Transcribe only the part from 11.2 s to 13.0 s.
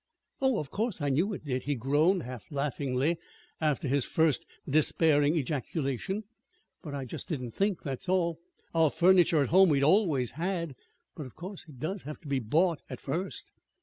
of course it does have to be bought at